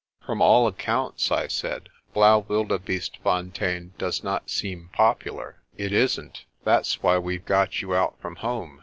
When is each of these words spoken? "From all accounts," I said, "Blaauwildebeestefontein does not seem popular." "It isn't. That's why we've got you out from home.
"From 0.25 0.41
all 0.41 0.65
accounts," 0.65 1.31
I 1.31 1.45
said, 1.45 1.89
"Blaauwildebeestefontein 2.15 3.91
does 3.99 4.23
not 4.23 4.49
seem 4.49 4.89
popular." 4.93 5.61
"It 5.77 5.91
isn't. 5.91 6.43
That's 6.63 7.03
why 7.03 7.19
we've 7.19 7.45
got 7.45 7.83
you 7.83 7.93
out 7.93 8.19
from 8.19 8.37
home. 8.37 8.79